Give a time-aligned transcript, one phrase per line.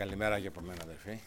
[0.00, 1.18] Καλημέρα και από μένα, αδερφοί.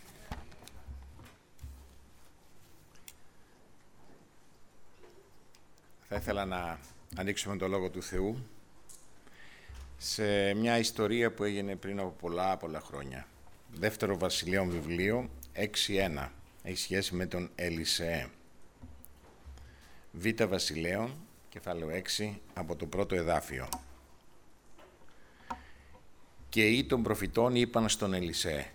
[6.08, 6.80] Θα ήθελα να
[7.16, 8.38] ανοίξουμε το Λόγο του Θεού
[9.98, 13.28] σε μια ιστορία που έγινε πριν από πολλά πολλά χρόνια.
[13.74, 16.30] Δεύτερο Βασιλείων βιβλίο, 6.1.
[16.64, 18.28] Έχει σχέση με τον Ελισεέ.
[20.12, 21.16] Β Βασιλέων,
[21.50, 23.70] κεφάλαιο 6, από το πρώτο εδάφιο.
[26.54, 28.72] Και οι των προφητών είπαν στον Ελισέ,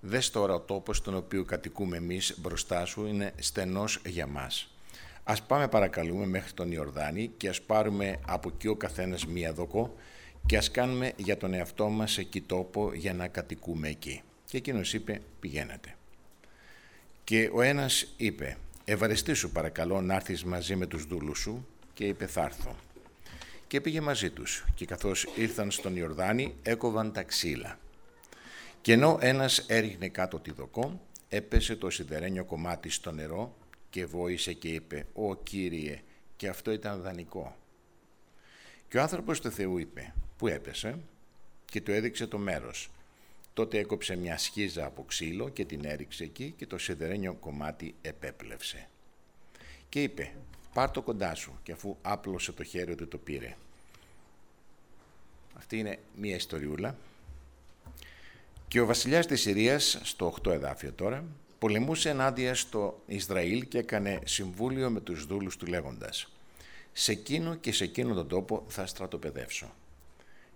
[0.00, 4.74] «Δες τώρα ο τόπος στον οποίο κατοικούμε εμείς μπροστά σου είναι στενός για μας.
[5.24, 9.94] Ας πάμε παρακαλούμε μέχρι τον Ιορδάνη και ας πάρουμε από εκεί ο καθένας μία δοκό
[10.46, 14.22] και ας κάνουμε για τον εαυτό μας εκεί τόπο για να κατοικούμε εκεί».
[14.44, 15.96] Και εκείνος είπε, «Πηγαίνετε».
[17.24, 22.26] Και ο ένας είπε, «Ευαριστήσου παρακαλώ να έρθεις μαζί με τους δούλους σου» και είπε,
[22.26, 22.76] «Θα έρθω»
[23.70, 27.78] και πήγε μαζί τους και καθώς ήρθαν στον Ιορδάνη έκοβαν τα ξύλα.
[28.80, 33.56] Και ενώ ένας έριχνε κάτω τη δοκό, έπεσε το σιδερένιο κομμάτι στο νερό
[33.90, 36.02] και βόησε και είπε «Ω Κύριε,
[36.36, 37.56] και αυτό ήταν δανεικό».
[38.88, 40.98] Και ο άνθρωπος του Θεού είπε «Πού έπεσε»
[41.64, 42.90] και του έδειξε το μέρος.
[43.54, 48.88] Τότε έκοψε μια σχίζα από ξύλο και την έριξε εκεί και το σιδερένιο κομμάτι επέπλευσε.
[49.88, 50.32] Και είπε
[50.72, 53.56] πάρ το κοντά σου και αφού άπλωσε το χέρι του το πήρε.
[55.56, 56.96] Αυτή είναι μία ιστοριούλα.
[58.68, 61.24] Και ο βασιλιάς της Συρίας, στο 8 εδάφιο τώρα,
[61.58, 66.32] πολεμούσε ενάντια στο Ισραήλ και έκανε συμβούλιο με τους δούλους του λέγοντας
[66.92, 69.74] «Σε εκείνο και σε εκείνο τον τόπο θα στρατοπεδεύσω».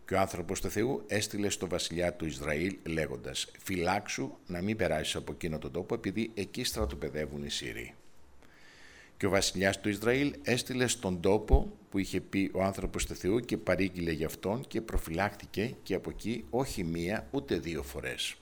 [0.06, 5.16] Και ο άνθρωπος του Θεού έστειλε στο βασιλιά του Ισραήλ λέγοντας «Φυλάξου να μην περάσεις
[5.16, 7.94] από εκείνο τον τόπο επειδή εκεί στρατοπεδεύουν οι Σύριοι».
[9.25, 13.41] Και ο βασιλιάς του Ισραήλ έστειλε στον τόπο που είχε πει ο άνθρωπος του Θεού
[13.41, 18.36] και παρήγγειλε γι' αυτόν και προφυλάχθηκε και από εκεί όχι μία ούτε δύο φορές.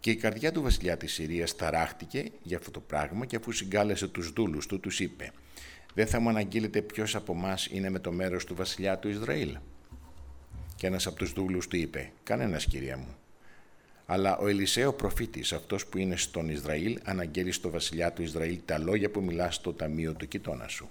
[0.00, 4.08] Και η καρδιά του βασιλιά της Συρίας ταράχτηκε για αυτό το πράγμα και αφού συγκάλεσε
[4.08, 5.32] τους δούλους του, τους είπε
[5.94, 9.56] «Δεν θα μου αναγγείλετε ποιος από εμάς είναι με το μέρος του βασιλιά του Ισραήλ».
[10.76, 13.19] Και ένας από τους δούλους του είπε «Κανένας κυρία μου».
[14.12, 18.78] Αλλά ο Ελισέο προφήτης, αυτός που είναι στον Ισραήλ, αναγγέλει στο βασιλιά του Ισραήλ τα
[18.78, 20.90] λόγια που μιλά στο ταμείο του κοιτώνα σου.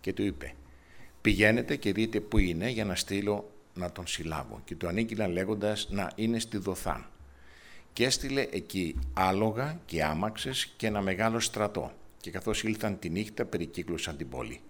[0.00, 0.54] Και του είπε,
[1.20, 4.60] πηγαίνετε και δείτε που είναι για να στείλω να τον συλλάβω.
[4.64, 7.06] Και του ανήγγειλαν λέγοντας να είναι στη Δοθάν.
[7.92, 11.92] Και έστειλε εκεί άλογα και άμαξες και ένα μεγάλο στρατό.
[12.20, 14.60] Και καθώς ήλθαν τη νύχτα περικύκλωσαν την πόλη.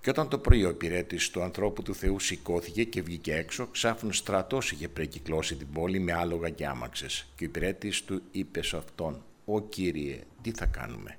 [0.00, 4.12] Και όταν το πρωί ο υπηρέτης του ανθρώπου του Θεού σηκώθηκε και βγήκε έξω, ξάφνου
[4.12, 7.26] στρατός είχε πρεκυκλώσει την πόλη με άλογα και άμαξες.
[7.36, 11.18] Και ο υπηρέτης του είπε σε αυτόν: Ω κύριε, τι θα κάνουμε;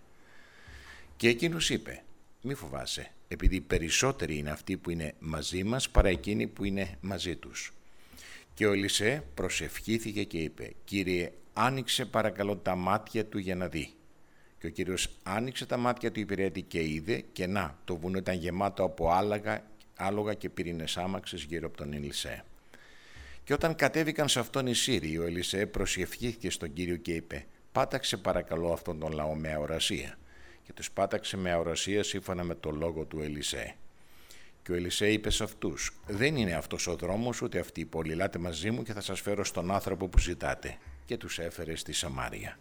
[1.15, 2.03] Και εκείνος είπε:
[2.41, 7.35] Μη φοβάσαι, επειδή περισσότεροι είναι αυτοί που είναι μαζί μας παρά εκείνοι που είναι μαζί
[7.35, 7.73] τους.
[8.53, 13.93] Και ο Ελισέ προσευχήθηκε και είπε: Κύριε, άνοιξε παρακαλώ τα μάτια του για να δει.
[14.59, 18.35] Και ο Κύριος άνοιξε τα μάτια του υπηρέτη και είδε και να, το βουνό ήταν
[18.35, 19.63] γεμάτο από άλογα,
[19.95, 22.43] άλογα και πυρήνες άμαξες γύρω από τον Ελισέ.
[23.43, 28.17] Και όταν κατέβηκαν σε αυτόν οι Σύριοι, ο Ελισέ προσευχήθηκε στον Κύριο και είπε «Πάταξε
[28.17, 30.17] παρακαλώ αυτόν τον λαό με αορασία».
[30.63, 33.75] Και τους πάταξε με αορασία σύμφωνα με το λόγο του Ελισέ.
[34.63, 38.13] Και ο Ελισέ είπε σε αυτούς «Δεν είναι αυτός ο δρόμος ούτε αυτή η πόλη,
[38.13, 40.77] λάτε μαζί μου και θα σας φέρω στον άνθρωπο που ζητάτε».
[41.05, 42.57] Και τους έφερε στη Σαμάρια.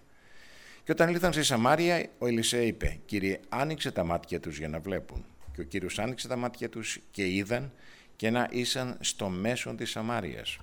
[0.87, 4.81] Και όταν ήλθαν στη Σαμάρια, ο Ελισέ είπε, Κύριε, άνοιξε τα μάτια τους για να
[4.81, 5.25] βλέπουν.
[5.55, 7.73] Και ο Κύριος άνοιξε τα μάτια τους και είδαν
[8.17, 10.59] και να ήσαν στο μέσο της Σαμάριας.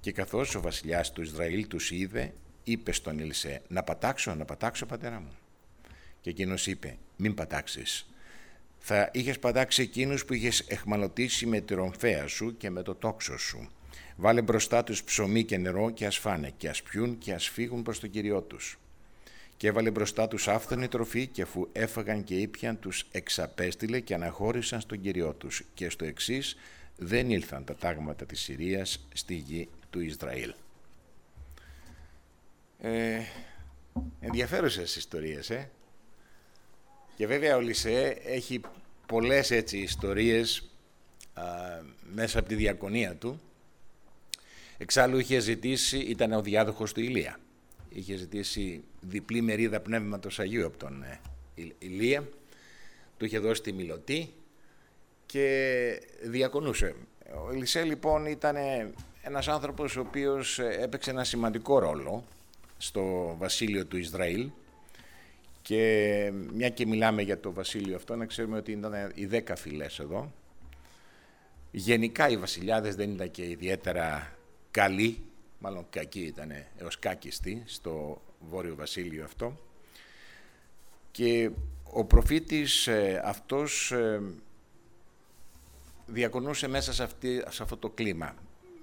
[0.00, 2.32] Και καθώς ο βασιλιάς του Ισραήλ τους είδε,
[2.64, 5.34] είπε στον Ελισέ, να πατάξω, να πατάξω πατέρα μου.
[6.20, 8.10] Και εκείνος είπε, μην πατάξεις.
[8.78, 13.38] Θα είχες πατάξει εκείνους που είχες εχμαλωτήσει με τη ρομφαία σου και με το τόξο
[13.38, 13.70] σου.
[14.16, 17.82] Βάλε μπροστά τους ψωμί και νερό και ας φάνε και ας πιούν και ας φύγουν
[17.82, 18.78] προς τον Κυριό τους
[19.60, 24.80] και έβαλε μπροστά τους άφθονη τροφή και αφού έφαγαν και ήπιαν τους εξαπέστειλε και αναχώρησαν
[24.80, 26.56] στον Κυριό τους και στο εξής
[26.96, 30.54] δεν ήλθαν τα τάγματα της Συρίας στη γη του Ισραήλ.
[32.78, 33.20] Ε,
[34.20, 35.70] ενδιαφέρουσες ιστορίες, ε.
[37.16, 38.60] Και βέβαια ο Λισέ έχει
[39.06, 40.70] πολλές έτσι ιστορίες
[41.34, 41.42] α,
[42.12, 43.40] μέσα από τη διακονία του.
[44.78, 47.38] Εξάλλου είχε ζητήσει, ήταν ο διάδοχος του Ηλία
[47.92, 51.20] είχε ζητήσει διπλή μερίδα πνεύματος Αγίου από τον ε,
[51.78, 52.28] Ηλία,
[53.16, 54.32] του είχε δώσει τη μιλωτή
[55.26, 56.94] και διακονούσε.
[57.46, 58.56] Ο Ελισέ λοιπόν ήταν
[59.22, 62.24] ένας άνθρωπος ο οποίος ε, έπαιξε ένα σημαντικό ρόλο
[62.78, 64.50] στο βασίλειο του Ισραήλ
[65.62, 69.98] και μια και μιλάμε για το βασίλειο αυτό να ξέρουμε ότι ήταν οι δέκα φυλές
[69.98, 70.32] εδώ.
[71.70, 74.32] Γενικά οι βασιλιάδες δεν ήταν και ιδιαίτερα
[74.70, 75.22] καλοί
[75.60, 79.56] μάλλον κακή ήταν έως κάκιστη στο Βόρειο Βασίλειο αυτό.
[81.10, 81.50] Και
[81.92, 84.22] ο προφήτης ε, αυτός ε,
[86.06, 88.34] διακονούσε μέσα σε, αυτή, σε αυτό το κλίμα.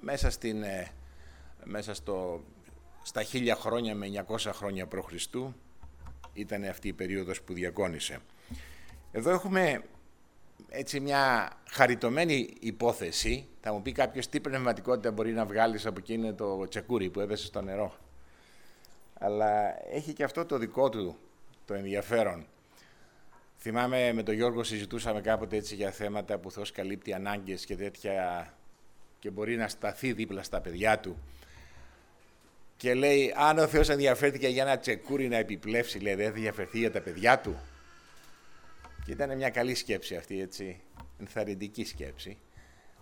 [0.01, 0.91] Μέσα, στην, ε,
[1.63, 2.44] μέσα στο,
[3.03, 5.13] στα χίλια χρόνια με 900 χρόνια π.Χ.
[6.33, 8.19] ήταν αυτή η περίοδος που διακόνησε.
[9.12, 9.83] Εδώ έχουμε
[10.69, 13.48] έτσι μια χαριτωμένη υπόθεση.
[13.62, 17.46] Θα μου πει κάποιος τι πνευματικότητα μπορεί να βγάλεις από εκείνο το τσεκούρι που έπεσε
[17.46, 17.96] στο νερό.
[19.19, 21.18] Αλλά έχει και αυτό το δικό του
[21.66, 22.46] το ενδιαφέρον.
[23.58, 28.48] Θυμάμαι με τον Γιώργο συζητούσαμε κάποτε έτσι για θέματα που Θεός καλύπτει ανάγκες και τέτοια
[29.19, 31.18] και μπορεί να σταθεί δίπλα στα παιδιά του.
[32.78, 36.80] Και λέει, αν ο Θεός ενδιαφέρθηκε για ένα τσεκούρι να επιπλέψει, λέει, δεν θα ενδιαφερθεί
[36.80, 37.60] για τα παιδιά του.
[39.07, 40.81] Και ήταν μια καλή σκέψη αυτή, έτσι,
[41.19, 42.38] ενθαρρυντική σκέψη.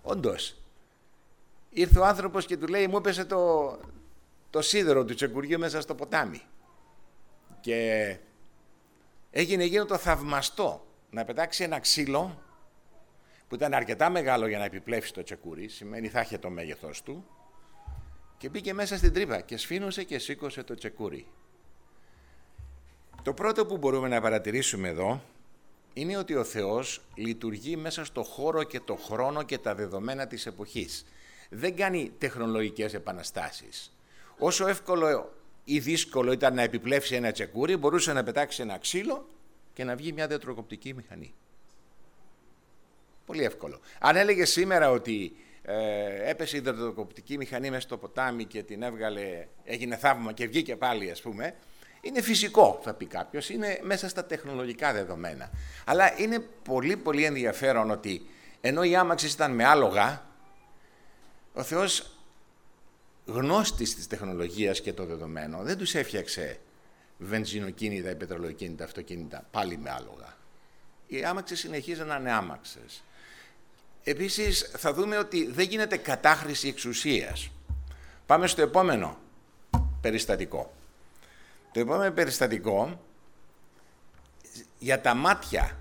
[0.02, 0.58] Όντως,
[1.70, 3.80] ήρθε ο άνθρωπος και του λέει, μου έπεσε το,
[4.50, 6.42] το σίδερο του τσεκουριού μέσα στο ποτάμι.
[7.60, 8.18] Και
[9.32, 12.42] έγινε εκείνο το θαυμαστό να πετάξει ένα ξύλο
[13.48, 17.26] που ήταν αρκετά μεγάλο για να επιπλέψει το τσεκούρι, σημαίνει θα είχε το μέγεθος του,
[18.38, 21.28] και μπήκε μέσα στην τρύπα και σφήνωσε και σήκωσε το τσεκούρι.
[23.24, 25.22] Το πρώτο που μπορούμε να παρατηρήσουμε εδώ
[25.98, 30.46] είναι ότι ο Θεός λειτουργεί μέσα στο χώρο και το χρόνο και τα δεδομένα της
[30.46, 31.06] εποχής.
[31.50, 33.96] Δεν κάνει τεχνολογικές επαναστάσεις.
[34.38, 35.34] Όσο εύκολο
[35.64, 39.28] ή δύσκολο ήταν να επιπλέψει ένα τσεκούρι, μπορούσε να πετάξει ένα ξύλο
[39.74, 41.34] και να βγει μια διατροκοπτική μηχανή.
[43.26, 43.80] Πολύ εύκολο.
[44.00, 49.48] Αν έλεγε σήμερα ότι ε, έπεσε η διατροκοπτική μηχανή μέσα στο ποτάμι και την έβγαλε,
[49.64, 51.56] έγινε θαύμα και βγήκε πάλι ας πούμε,
[52.06, 55.50] είναι φυσικό, θα πει κάποιος, είναι μέσα στα τεχνολογικά δεδομένα.
[55.86, 58.26] Αλλά είναι πολύ πολύ ενδιαφέρον ότι
[58.62, 60.26] ενώ οι άμαξες ήταν με άλογα,
[61.54, 62.12] ο Θεός
[63.26, 66.60] γνώστης της τεχνολογίας και των δεδομένων δεν τους έφτιαξε
[67.18, 70.38] βενζινοκίνητα ή πετρολοκίνητα αυτοκίνητα πάλι με άλογα.
[71.08, 73.04] Οι άμαξες συνεχίζουν να είναι άμαξες.
[74.04, 77.50] Επίσης θα δούμε ότι δεν γίνεται κατάχρηση εξουσίας.
[78.26, 79.18] Πάμε στο επόμενο
[80.02, 80.74] περιστατικό.
[81.76, 83.02] Το επόμενο περιστατικό
[84.80, 85.78] για τα μάτια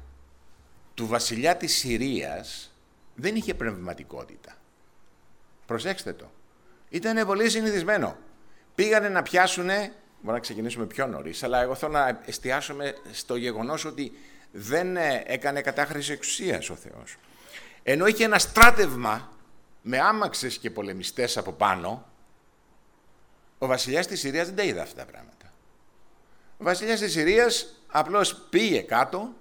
[0.94, 2.74] του βασιλιά της Συρίας
[3.14, 4.56] δεν είχε πνευματικότητα.
[5.66, 6.30] Προσέξτε το.
[6.88, 8.16] Ήταν πολύ συνηθισμένο.
[8.74, 13.84] Πήγανε να πιάσουνε, μπορεί να ξεκινήσουμε πιο νωρίς, αλλά εγώ θέλω να εστιάσουμε στο γεγονός
[13.84, 14.12] ότι
[14.52, 17.16] δεν ε, έκανε κατάχρηση εξουσίας ο Θεός.
[17.82, 19.32] Ενώ είχε ένα στράτευμα
[19.82, 22.06] με άμαξες και πολεμιστές από πάνω,
[23.58, 25.43] ο βασιλιάς της Συρίας δεν τα είδε αυτά τα πράγματα.
[26.64, 29.32] Ο βασιλιάς της Συρίας απλώς πήγε κάτω,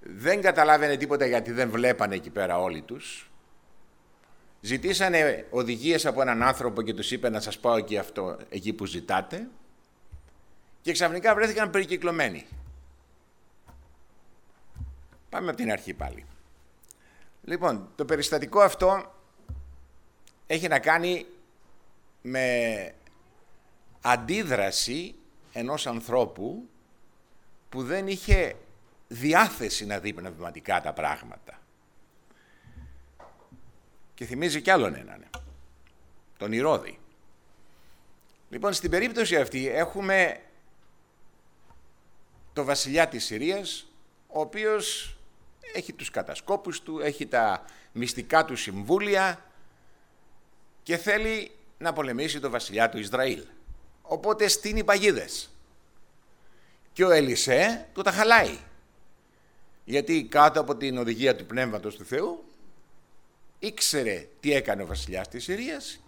[0.00, 3.30] δεν καταλάβαινε τίποτα γιατί δεν βλέπανε εκεί πέρα όλοι τους.
[4.60, 8.86] Ζητήσανε οδηγίες από έναν άνθρωπο και τους είπε να σας πάω εκεί, αυτό, εκεί που
[8.86, 9.48] ζητάτε
[10.80, 12.46] και ξαφνικά βρέθηκαν περικυκλωμένοι.
[15.28, 16.24] Πάμε από την αρχή πάλι.
[17.44, 19.14] Λοιπόν, το περιστατικό αυτό
[20.46, 21.26] έχει να κάνει
[22.22, 22.94] με
[24.00, 25.14] αντίδραση
[25.52, 26.68] ενός ανθρώπου
[27.68, 28.56] που δεν είχε
[29.08, 31.60] διάθεση να δει πνευματικά τα πράγματα.
[34.14, 35.24] Και θυμίζει κι άλλον έναν,
[36.36, 36.98] τον Ηρώδη.
[38.50, 40.40] Λοιπόν, στην περίπτωση αυτή έχουμε
[42.52, 43.86] το βασιλιά της Συρίας,
[44.26, 45.16] ο οποίος
[45.74, 49.44] έχει τους κατασκόπους του, έχει τα μυστικά του συμβούλια
[50.82, 53.44] και θέλει να πολεμήσει το βασιλιά του Ισραήλ.
[54.10, 55.50] Οπότε στείνει παγίδες.
[56.92, 58.58] Και ο Ελισέ του τα χαλάει.
[59.84, 62.44] Γιατί κάτω από την οδηγία του Πνεύματος του Θεού
[63.58, 66.00] ήξερε τι έκανε ο βασιλιάς της Συρίας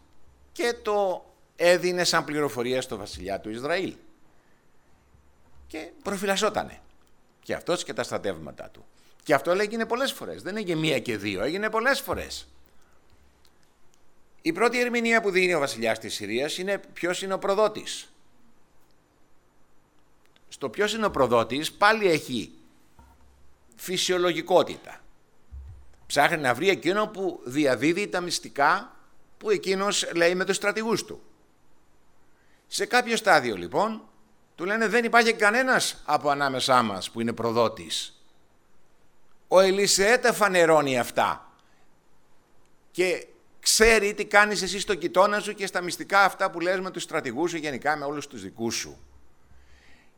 [0.52, 1.24] και το
[1.56, 3.94] έδινε σαν πληροφορία στο βασιλιά του Ισραήλ.
[5.66, 6.80] Και προφυλασσότανε.
[7.42, 8.84] Και αυτός και τα στρατεύματά του.
[9.22, 10.42] Και αυτό έγινε πολλές φορές.
[10.42, 12.46] Δεν έγινε μία και δύο, έγινε πολλές φορές.
[14.42, 18.12] Η πρώτη ερμηνεία που δίνει ο βασιλιάς της Συρίας είναι ποιος είναι ο προδότης.
[20.48, 22.52] Στο ποιος είναι ο προδότης πάλι έχει
[23.76, 25.00] φυσιολογικότητα.
[26.06, 28.96] Ψάχνει να βρει εκείνο που διαδίδει τα μυστικά
[29.38, 31.22] που εκείνος λέει με τους στρατηγούς του.
[32.66, 34.02] Σε κάποιο στάδιο λοιπόν
[34.54, 38.22] του λένε δεν υπάρχει κανένας από ανάμεσά μας που είναι προδότης.
[39.48, 41.52] Ο Ελισεέ τα φανερώνει αυτά
[42.90, 43.26] και
[43.62, 47.02] ξέρει τι κάνεις εσύ στο κοιτώνα σου και στα μυστικά αυτά που λες με τους
[47.02, 48.98] στρατηγούς σου γενικά με όλους τους δικούς σου.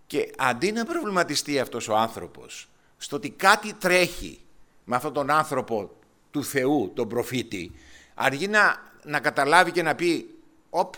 [0.06, 4.40] Και αντί να προβληματιστεί αυτός ο άνθρωπος στο ότι κάτι τρέχει
[4.84, 5.90] με αυτόν τον άνθρωπο
[6.30, 7.72] του Θεού, τον προφήτη,
[8.14, 10.34] αργεί να, να καταλάβει και να πει
[10.70, 10.94] Οπ,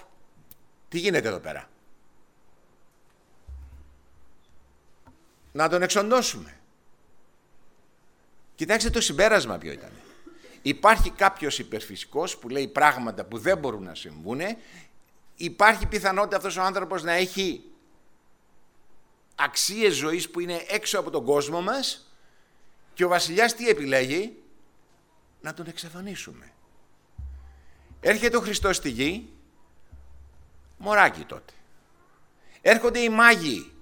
[0.88, 1.68] τι γίνεται εδώ πέρα;
[5.52, 6.56] Να τον εξοντώσουμε.
[8.54, 9.90] Κοιτάξτε το συμπέρασμα ποιο ήταν.
[10.66, 14.40] Υπάρχει κάποιος υπερφυσικός που λέει πράγματα που δεν μπορούν να συμβούν.
[15.34, 17.64] Υπάρχει πιθανότητα αυτός ο άνθρωπος να έχει
[19.34, 22.12] αξίες ζωής που είναι έξω από τον κόσμο μας
[22.94, 24.36] και ο βασιλιάς τι επιλέγει,
[25.40, 26.52] να τον εξαφανίσουμε.
[28.00, 29.28] Έρχεται ο Χριστός στη γη,
[30.78, 31.52] μωράκι τότε.
[32.60, 33.72] Έρχονται οι μάγοι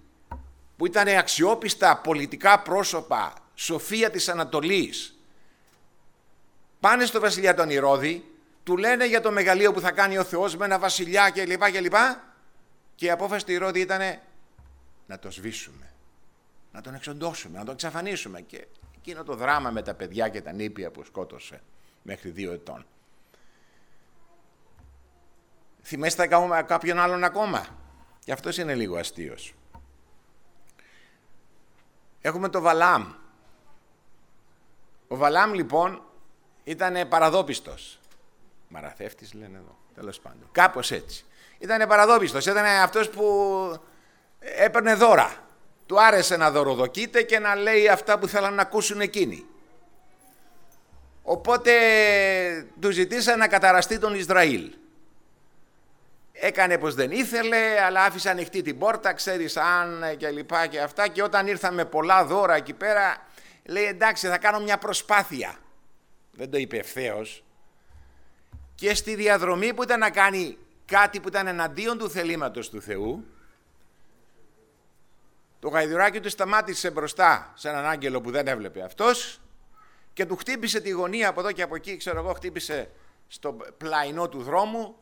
[0.76, 5.13] που ήταν αξιόπιστα πολιτικά πρόσωπα, σοφία της Ανατολής.
[6.84, 8.24] Πάνε στο βασιλιά τον Ηρώδη,
[8.62, 11.62] του λένε για το μεγαλείο που θα κάνει ο Θεός με ένα βασιλιά κλπ.
[11.62, 12.16] Και,
[12.94, 14.18] και η απόφαση του Ηρώδη ήταν
[15.06, 15.92] να το σβήσουμε,
[16.72, 18.40] να τον εξοντώσουμε, να τον εξαφανίσουμε.
[18.40, 21.62] Και εκείνο το δράμα με τα παιδιά και τα νήπια που σκότωσε
[22.02, 22.86] μέχρι δύο ετών.
[25.82, 26.26] Θυμέστε
[26.66, 27.66] κάποιον άλλον ακόμα;
[28.24, 29.54] Και αυτός είναι λίγο αστείος.
[32.20, 33.12] Έχουμε το Βαλάμ.
[35.08, 36.02] Ο Βαλάμ λοιπόν
[36.64, 37.99] ήταν παραδόπιστος.
[38.68, 40.49] Μαραθεύτης λένε εδώ, τέλος πάντων.
[40.52, 41.25] Κάπως έτσι.
[41.59, 43.25] Ήταν παραδόπιστος, ήταν αυτός που
[44.38, 45.37] έπαιρνε δώρα.
[45.87, 49.47] Του άρεσε να δωροδοκείται και να λέει αυτά που θέλαν να ακούσουν εκείνοι.
[51.23, 51.73] Οπότε
[52.80, 54.73] του ζητήσαν να καταραστεί τον Ισραήλ.
[56.33, 61.09] Έκανε πως δεν ήθελε, αλλά άφησε ανοιχτή την πόρτα, ξέρεις αν και λοιπά και αυτά
[61.09, 63.26] και όταν ήρθαν με πολλά δώρα εκεί πέρα,
[63.64, 65.59] λέει εντάξει θα κάνω μια προσπάθεια.
[66.36, 67.44] Δεν το είπε ευθέως.
[68.74, 73.24] Και στη διαδρομή που ήταν να κάνει κάτι που ήταν εναντίον του θελήματος του Θεού,
[75.58, 79.40] το γαϊδουράκι του σταμάτησε μπροστά σε έναν άγγελο που δεν έβλεπε αυτός
[80.12, 82.90] και του χτύπησε τη γωνία από εδώ και από εκεί, ξέρω εγώ, χτύπησε
[83.28, 84.96] στο πλαϊνό του δρόμου,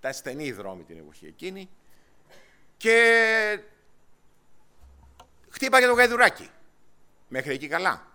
[0.00, 1.68] τα στενή δρόμη την εποχή εκείνη,
[2.76, 3.60] και
[5.48, 6.50] χτύπαγε το γαϊδουράκι.
[7.28, 8.11] Μέχρι εκεί καλά.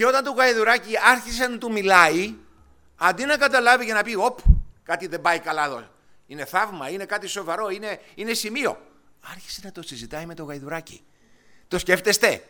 [0.00, 2.34] Και όταν το γαϊδουράκι άρχισε να του μιλάει,
[2.96, 4.38] αντί να καταλάβει και να πει «Οπ,
[4.82, 5.88] κάτι δεν πάει καλά εδώ,
[6.26, 8.80] είναι θαύμα, είναι κάτι σοβαρό, είναι, είναι σημείο»,
[9.20, 11.02] άρχισε να το συζητάει με το γαϊδουράκι.
[11.68, 12.44] Το σκέφτεστε;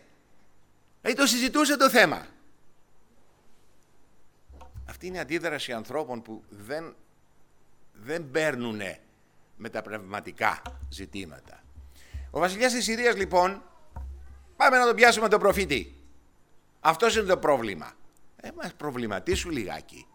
[1.00, 2.26] Δηλαδή το συζητούσε το θέμα.
[4.88, 6.94] Αυτή είναι η αντίδραση ανθρώπων που δεν,
[7.92, 8.80] δεν παίρνουν
[9.56, 11.62] με τα πνευματικά ζητήματα.
[12.30, 13.62] Ο βασιλιάς της Συρίας λοιπόν,
[14.56, 15.99] πάμε να τον πιάσουμε τον προφήτη.
[16.80, 17.92] Αυτός είναι το πρόβλημα.
[18.36, 20.06] Ε, μας προβληματίσου λιγάκι.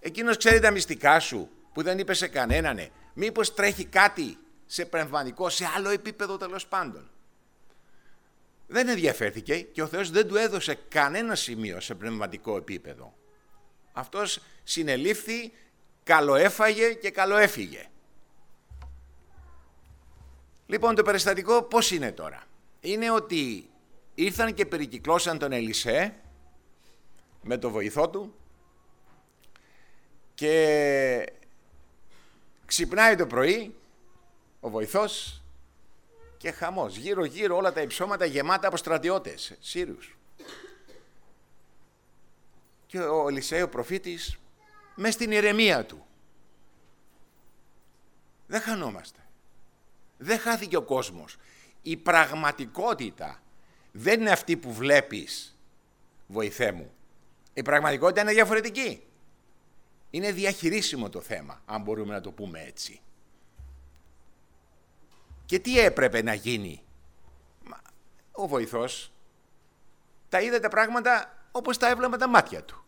[0.00, 2.88] Εκείνος ξέρει τα μυστικά σου που δεν είπε σε κανέναν.
[3.14, 7.10] Μήπως τρέχει κάτι σε πνευματικό, σε άλλο επίπεδο τέλος πάντων.
[8.66, 13.14] Δεν ενδιαφέρθηκε και ο Θεός δεν του έδωσε κανένα σημείο σε πνευματικό επίπεδο.
[13.92, 15.52] Αυτός συνελήφθη,
[16.02, 17.88] καλοέφαγε και καλοέφυγε.
[20.66, 22.42] Λοιπόν, το περιστατικό πώς είναι τώρα;
[22.80, 23.70] Είναι ότι
[24.18, 26.14] ήρθαν και περικυκλώσαν τον Ελισέ
[27.42, 28.34] με το βοηθό του
[30.34, 31.32] και
[32.66, 33.74] ξυπνάει το πρωί
[34.60, 35.42] ο βοηθός
[36.36, 36.96] και χαμός.
[36.96, 40.16] Γύρω γύρω όλα τα υψώματα γεμάτα από στρατιώτες, Σύριους.
[42.86, 44.36] Και ο Ελισέο ο προφήτης
[44.94, 46.06] μες στην ηρεμία του.
[48.46, 49.20] Δεν χανόμαστε.
[50.18, 51.36] Δεν χάθηκε ο κόσμος.
[51.82, 53.42] Η πραγματικότητα
[53.98, 55.58] δεν είναι αυτή που βλέπεις,
[56.26, 56.92] βοηθέ μου.
[57.54, 59.02] Η πραγματικότητα είναι διαφορετική.
[60.10, 63.00] Είναι διαχειρίσιμο το θέμα, αν μπορούμε να το πούμε έτσι.
[65.44, 66.82] Και τι έπρεπε να γίνει;
[68.32, 69.12] Ο βοηθός
[70.28, 72.84] τα είδε τα πράγματα όπως τα έβλεπε τα μάτια του.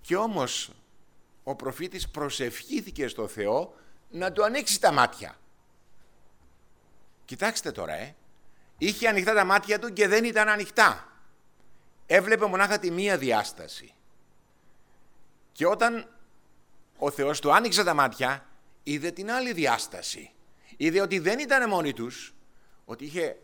[0.00, 0.72] Και όμως
[1.42, 3.74] ο προφήτης προσευχήθηκε στο Θεό
[4.10, 5.38] να του ανοίξει τα μάτια.
[7.24, 8.14] Κοιτάξτε τώρα, ε.
[8.82, 11.06] Είχε ανοιχτά τα μάτια του και δεν ήταν ανοιχτά.
[12.06, 13.94] Έβλεπε μονάχα τη μία διάσταση.
[15.52, 16.08] Και όταν
[16.96, 18.46] ο Θεός του άνοιξε τα μάτια,
[18.82, 20.32] είδε την άλλη διάσταση
[20.76, 22.34] είδε ότι δεν ήταν μόνοι τους,
[22.84, 23.36] ότι είχε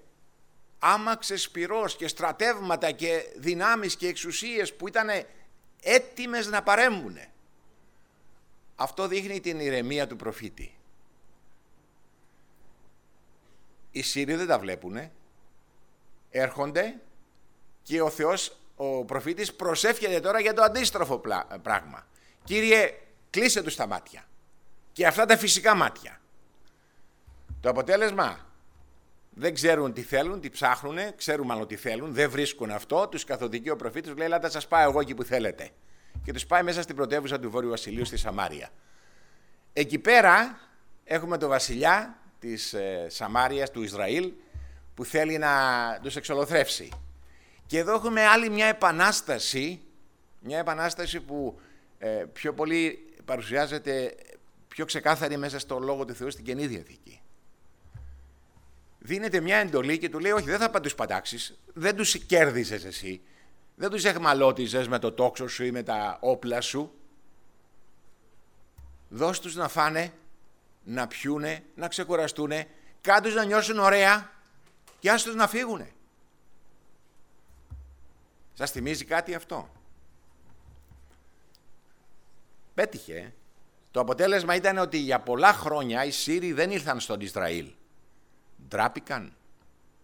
[0.78, 5.08] άμαξες πυρός και στρατεύματα και δυνάμεις και εξουσίες που ήταν
[5.82, 7.18] έτοιμες να παρέμβουν.
[8.76, 10.72] Αυτό δείχνει την ηρεμία του προφήτη.
[13.90, 15.10] Οι Σύριοι δεν τα βλέπουν,
[16.30, 17.00] έρχονται
[17.82, 21.22] και ο Θεός, ο προφήτης προσεύχεται τώρα για το αντίστροφο
[21.62, 22.06] πράγμα.
[22.44, 22.94] Κύριε,
[23.30, 24.24] κλείσε τους τα μάτια.
[24.92, 26.20] Και αυτά τα φυσικά μάτια.
[27.60, 28.46] Το αποτέλεσμα
[29.30, 33.70] δεν ξέρουν τι θέλουν, τι ψάχνουν, ξέρουν μάλλον τι θέλουν, δεν βρίσκουν αυτό, τους καθοδικεί
[33.70, 35.70] ο προφήτης, λέει «Ελάτε σας πάω εγώ εκεί που θέλετε».
[36.24, 38.70] Και τους πάει μέσα στην πρωτεύουσα του Βόρειου Βασιλείου στη Σαμάρια.
[39.72, 40.60] εκεί πέρα
[41.04, 44.32] έχουμε τον βασιλιά της ε, Σαμάριας, του Ισραήλ,
[44.98, 45.52] που θέλει να
[46.02, 46.88] τους εξολοθρεύσει.
[47.66, 49.80] Και εδώ έχουμε άλλη μια επανάσταση,
[50.40, 51.60] μια επανάσταση που
[51.98, 54.14] ε, πιο πολύ παρουσιάζεται
[54.68, 57.20] πιο ξεκάθαρη μέσα στο Λόγο του Θεού στην Καινή Διαθήκη.
[58.98, 63.20] Δίνεται μια εντολή και του λέει όχι δεν θα τους πατάξεις, δεν τους κέρδισες εσύ,
[63.74, 66.92] δεν τους εχμαλώτιζες με το τόξο σου ή με τα όπλα σου.
[69.08, 70.12] Δώσ' τους να φάνε,
[70.84, 72.66] να πιούνε, να ξεκουραστούνε,
[73.00, 74.36] κάτω να νιώσουν ωραία
[74.98, 75.92] και άστος να φύγουνε.
[78.54, 79.68] Σας θυμίζει κάτι αυτό;
[82.78, 83.14] Πέτυχε.
[83.14, 83.32] Ε.
[83.90, 87.70] Το αποτέλεσμα ήταν ότι για πολλά χρόνια οι Σύριοι δεν ήρθαν στον Ισραήλ.
[88.68, 89.36] Ντράπηκαν.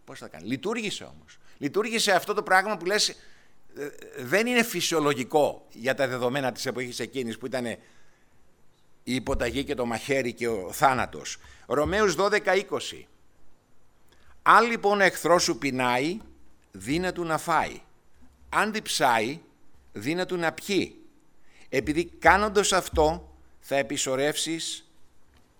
[0.04, 1.38] Πώς θα κάνει; Λειτουργήσε όμως.
[1.58, 3.16] Λειτουργήσε αυτό το πράγμα που λες ε,
[4.18, 9.86] δεν είναι φυσιολογικό για τα δεδομένα της εποχής εκείνης που ήταν η υποταγή και το
[9.86, 11.36] μαχαίρι και ο θάνατος.
[11.66, 12.62] Ρωμαίους 12-20.
[14.46, 16.18] Αν λοιπόν ο εχθρός σου πεινάει,
[16.72, 17.80] δίνε του να φάει.
[18.48, 19.40] Αν διψάει,
[19.92, 20.96] δίνε του να πιει.
[21.68, 24.90] Επειδή κάνοντας αυτό θα επισορεύσεις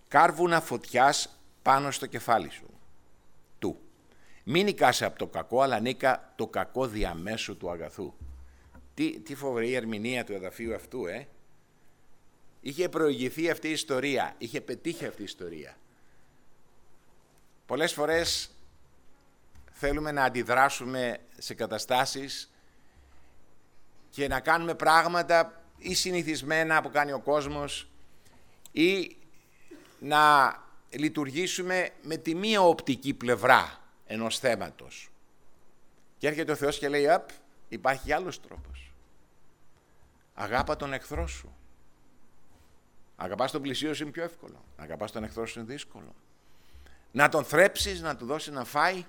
[0.08, 2.70] κάρβουνα φωτιάς πάνω στο κεφάλι σου.
[3.58, 3.78] Του.
[4.44, 8.14] Μην νικάσαι από το κακό, αλλά νίκα το κακό διαμέσου του αγαθού.
[8.94, 11.28] Τι, τι φοβερή ερμηνεία του εδαφίου αυτού, ε.
[12.60, 15.76] Είχε προηγηθεί αυτή η ιστορία, είχε πετύχει αυτή η ιστορία.
[17.66, 18.50] Πολλές φορές
[19.76, 22.52] θέλουμε να αντιδράσουμε σε καταστάσεις
[24.10, 27.88] και να κάνουμε πράγματα ή συνηθισμένα που κάνει ο κόσμος
[28.72, 29.16] ή
[29.98, 30.54] να
[30.90, 35.10] λειτουργήσουμε με τη μία οπτική πλευρά ενός θέματος.
[36.18, 37.28] Και έρχεται ο Θεός και λέει, απ,
[37.68, 38.92] υπάρχει άλλος τρόπος.
[40.34, 41.56] Αγάπα τον εχθρό σου.
[43.16, 44.64] Αγαπάς τον πλησίο σου είναι πιο εύκολο.
[44.76, 46.14] Αγαπάς τον εχθρό σου είναι δύσκολο.
[47.12, 49.04] Να τον θρέψεις, να του δώσεις να φάει.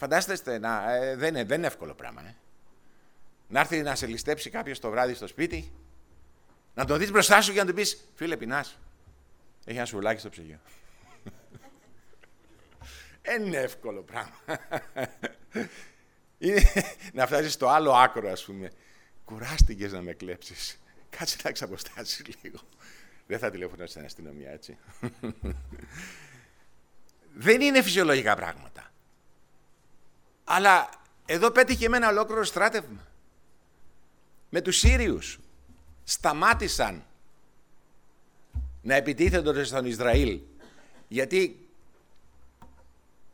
[0.00, 2.20] Φαντάστε, να, ε, δεν, είναι, δεν είναι εύκολο πράγμα.
[2.20, 2.34] Ε.
[3.48, 5.72] Να έρθει να σε ληστέψει κάποιος το βράδυ στο σπίτι,
[6.74, 8.78] να τον δεις μπροστά σου για να του πεις: Φίλε, πεινάς.
[9.64, 10.60] Έχει ένα σουβλάκι στο ψυγείο.
[13.22, 14.34] Δεν είναι εύκολο πράγμα.
[16.38, 16.62] Είναι,
[17.12, 18.70] να φτάσεις στο άλλο άκρο, ας πούμε.
[19.24, 20.80] Κουράστηκες να με κλέψεις.
[21.10, 22.58] Κάτσε να ξαποστάσεις λίγο.
[23.26, 24.78] Δεν θα τηλεφωνήσω στην αστυνομία, έτσι.
[27.34, 28.89] Δεν είναι φυσιολογικά πράγματα.
[30.52, 30.88] Αλλά
[31.26, 33.06] εδώ πέτυχε με ένα ολόκληρο στράτευμα
[34.48, 35.38] με τους Σύριους
[36.04, 37.04] σταμάτησαν
[38.82, 40.40] να επιτίθενται στον Ισραήλ
[41.08, 41.68] γιατί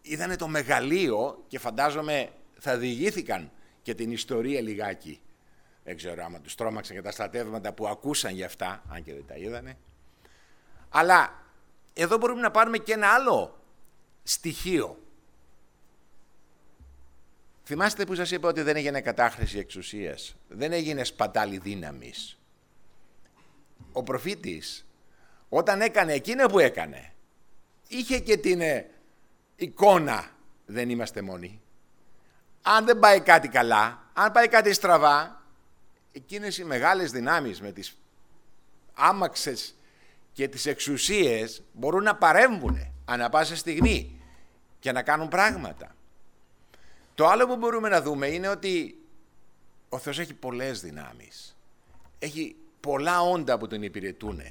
[0.03, 3.51] είδανε το μεγαλείο και φαντάζομαι θα διηγήθηκαν
[3.83, 5.21] και την ιστορία λιγάκι.
[5.85, 9.27] Δεν ξέρω άμα τους τρόμαξαν και τα στρατεύματα που ακούσαν για αυτά, αν και δεν
[9.27, 9.77] τα είδανε.
[10.89, 11.43] Αλλά
[11.93, 13.59] εδώ μπορούμε να πάρουμε και ένα άλλο
[14.23, 14.99] στοιχείο
[17.69, 20.37] Θυμάστε που σας είπα ότι δεν έγινε κατάχρηση εξουσίας.
[20.49, 22.39] Δεν έγινε σπατάλη δύναμης.
[23.93, 24.87] Ο προφήτης
[25.49, 27.13] όταν έκανε εκείνο που έκανε
[27.89, 28.91] είχε και την ε,
[29.57, 30.31] εικόνα
[30.67, 31.61] δεν είμαστε μόνοι.
[32.63, 35.43] Αν δεν πάει κάτι καλά, αν πάει κάτι στραβά,
[36.13, 37.97] εκείνες οι μεγάλες δυνάμεις με τις
[38.95, 39.75] άμαξες
[40.33, 44.21] και τις εξουσίες μπορούν να παρέμβουν ανά πάσα στιγμή
[44.79, 45.96] και να κάνουν πράγματα.
[47.17, 48.99] Το άλλο που μπορούμε να δούμε είναι ότι
[49.89, 51.57] ο Θεός έχει πολλές δυνάμεις.
[52.19, 54.43] Έχει πολλά όντα που τον υπηρετούν.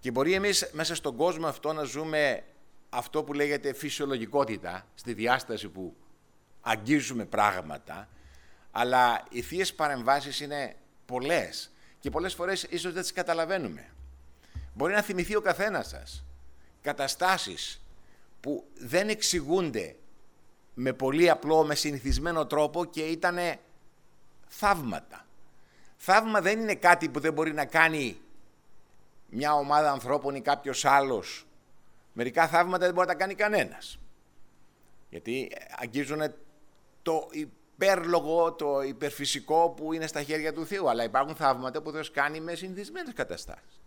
[0.00, 2.44] Και μπορεί εμείς μέσα στον κόσμο αυτό να ζούμε
[2.88, 5.96] αυτό που λέγεται φυσιολογικότητα, στη διάσταση που
[6.60, 8.08] αγγίζουμε πράγματα,
[8.70, 13.90] αλλά οι θείες παρεμβάσεις είναι πολλές και πολλές φορές ίσως δεν τις καταλαβαίνουμε.
[14.74, 16.24] Μπορεί να θυμηθεί ο καθένας σας
[16.82, 17.80] καταστάσεις
[18.40, 19.94] που δεν εξηγούνται
[20.74, 23.38] με πολύ απλό, με συνηθισμένο τρόπο και ήταν
[24.48, 25.26] θαύματα.
[25.96, 28.20] Θαύμα δεν είναι κάτι που δεν μπορεί να κάνει
[29.30, 31.46] μια ομάδα ανθρώπων ή κάποιος άλλος.
[32.12, 33.98] Μερικά θαύματα δεν μπορεί να τα κάνει κανένας.
[35.10, 35.50] Γιατί
[35.82, 36.34] αγγίζουν
[37.02, 40.88] το υπέρλογο, το υπερφυσικό που είναι στα χέρια του Θεού.
[40.90, 43.82] Αλλά υπάρχουν θαύματα που Θεός κάνει με συνηθισμένες καταστάσεις.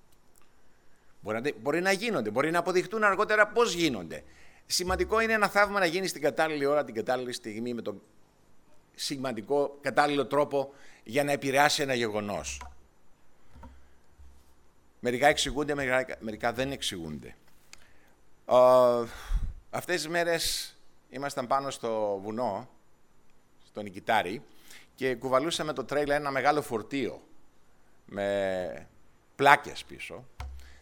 [1.22, 4.24] Μπορεί να, μπορεί να γίνονται, μπορεί να αποδειχτούν αργότερα πώς γίνονται.
[4.66, 8.02] Σημαντικό είναι ένα θαύμα να γίνει στην κατάλληλη ώρα, την κατάλληλη στιγμή, με τον
[8.96, 10.74] σημαντικό κατάλληλο τρόπο
[11.04, 12.62] για να επηρεάσει ένα γεγονός.
[15.00, 15.76] Μερικά εξηγούνται,
[16.20, 17.36] μερικά, δεν εξηγούνται.
[18.46, 19.06] Uh,
[19.70, 20.76] αυτές τις μέρες
[21.10, 22.70] ήμασταν πάνω στο βουνό,
[23.66, 24.42] στο Νικητάρι,
[24.96, 27.22] και κουβαλούσαμε το τρέιλ ένα μεγάλο φορτίο
[28.06, 28.88] με
[29.36, 30.26] πλάκες πίσω,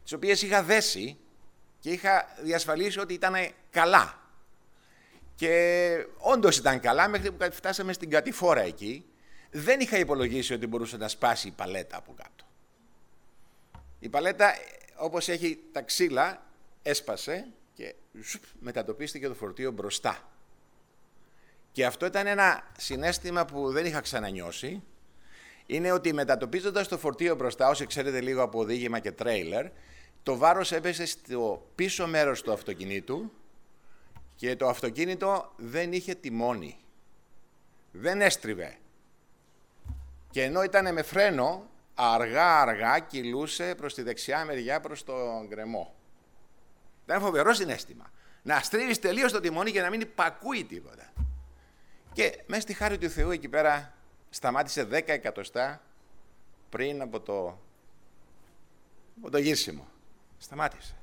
[0.04, 1.17] τις οποίες είχα δέσει
[1.82, 3.36] και είχα διασφαλίσει ότι ήταν
[3.70, 4.20] καλά.
[5.36, 9.06] Και όντως ήταν καλά μέχρι που φτάσαμε στην κατηφόρα εκεί.
[9.52, 12.46] Δεν είχα υπολογίσει ότι μπορούσε να σπάσει η παλέτα από κάτω.
[14.00, 14.54] Η παλέτα,
[14.96, 16.44] όπως έχει τα ξύλα,
[16.82, 17.96] έσπασε και
[18.60, 20.32] μετατοπίστηκε το φορτίο μπροστά.
[21.72, 24.84] Και αυτό ήταν ένα συνέστημα που δεν είχα ξανανιώσει.
[25.65, 29.65] Είναι ότι μετατοπίζοντας το φορτίο μπροστά, όσοι ξέρετε λίγο από οδήγημα και τρέιλερ,
[30.24, 33.32] το βάρος έπεσε στο πίσω μέρος του αυτοκινήτου
[34.36, 36.78] και το αυτοκίνητο δεν είχε τιμόνι.
[37.91, 38.78] Δεν έστριβε.
[40.30, 45.95] Και ενώ ήταν με φρένο, αργά-αργά κυλούσε προς τη δεξιά μεριά προς το γκρεμό.
[47.04, 48.12] Ήταν φοβερό συνέστημα.
[48.41, 51.13] Να στρίβεις τελείως το τιμόνι και να μην υπακούει τίποτα.
[52.13, 53.93] Και μέσα στη χάρη του Θεού εκεί πέρα
[54.30, 55.82] σταμάτησε 10 εκατοστά
[56.69, 57.60] πριν από το,
[59.17, 59.90] από το γύρισιμο.
[60.41, 60.93] Σταμάτησε.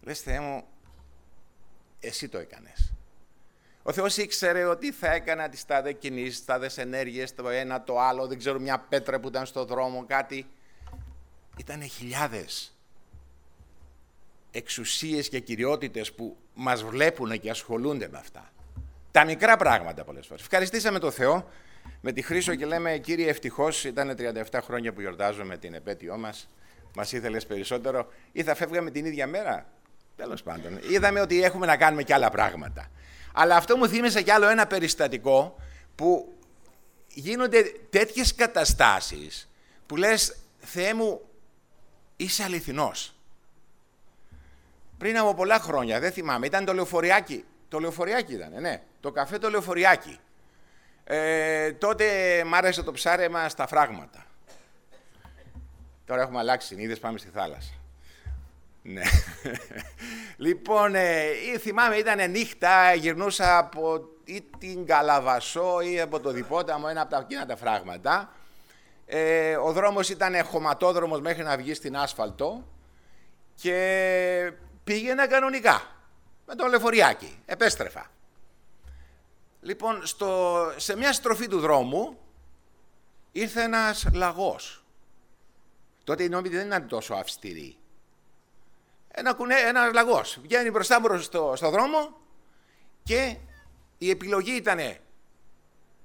[0.00, 0.64] Λες Θεέ μου,
[2.00, 2.92] εσύ το έκανες.
[3.82, 8.26] Ο Θεός ήξερε ότι θα έκανα τις τάδες κινήσεις, τάδες ενέργειες, το ένα, το άλλο,
[8.26, 10.46] δεν ξέρω, μια πέτρα που ήταν στο δρόμο, κάτι.
[11.56, 12.76] Ήτανε χιλιάδες
[14.50, 18.52] εξουσίες και κυριότητες που μας βλέπουν και ασχολούνται με αυτά.
[19.10, 20.42] Τα μικρά πράγματα πολλές φορές.
[20.42, 21.48] Ευχαριστήσαμε τον Θεό
[22.00, 24.16] με τη Χρήσο και λέμε «Κύριε, ευτυχώς ήταν
[24.50, 26.48] 37 χρόνια που γιορτάζουμε την επέτειό μας,
[26.96, 29.66] μας ήθελες περισσότερο ή θα φεύγαμε την ίδια μέρα».
[30.16, 32.90] Τέλος πάντων, είδαμε ότι έχουμε να κάνουμε και άλλα πράγματα.
[33.32, 35.56] Αλλά αυτό μου θύμισε κι άλλο ένα περιστατικό
[35.94, 36.32] που
[37.08, 39.50] γίνονται τέτοιες καταστάσεις
[39.86, 41.20] που λες «Θεέ μου,
[42.16, 43.14] είσαι αληθινός».
[44.98, 47.44] Πριν από πολλά χρόνια, δεν θυμάμαι, ήταν το λεωφοριάκι.
[47.68, 48.82] Το λεωφοριάκι ήταν, ναι.
[49.00, 50.18] Το καφέ το λεωφοριάκι.
[51.04, 52.04] Ε, τότε
[52.44, 54.26] μ' άρεσε το ψάρεμα στα φράγματα.
[56.06, 57.72] Τώρα έχουμε αλλάξει συνήθειες, πάμε στη θάλασσα.
[58.82, 59.02] Ναι.
[60.36, 61.24] λοιπόν, ε,
[61.58, 67.18] θυμάμαι ήταν νύχτα, γυρνούσα από ή την Καλαβασό ή από το Διπόταμο, ένα από τα
[67.18, 68.32] εκείνα τα φράγματα.
[69.06, 72.64] Ε, ο δρόμος ήταν χωματόδρομος μέχρι να βγει στην άσφαλτο
[73.54, 74.52] και
[74.84, 75.82] πήγαινα κανονικά
[76.46, 78.10] με το λεωφοριάκι, επέστρεφα.
[79.60, 82.18] Λοιπόν, στο, σε μια στροφή του δρόμου
[83.32, 84.83] ήρθε ένας λαγός.
[86.04, 87.76] Τότε η νόμη δεν ήταν τόσο αυστηρή.
[89.08, 92.16] Ένα, κουνέ, ένας λαγός βγαίνει μπροστά μου στο, στο δρόμο
[93.02, 93.36] και
[93.98, 94.78] η επιλογή ήταν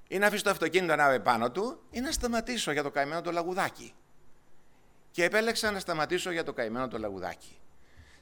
[0.08, 3.32] ή να αφήσω το αυτοκίνητο να πάνω του ή να σταματήσω για το καημένο το
[3.32, 3.94] λαγουδάκι.
[5.10, 7.58] Και επέλεξα να σταματήσω για το καημένο το λαγουδάκι.